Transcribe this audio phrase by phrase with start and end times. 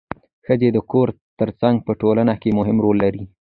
[0.45, 1.07] ښځې د کور
[1.39, 3.23] ترڅنګ په ټولنه کې مهم رول لري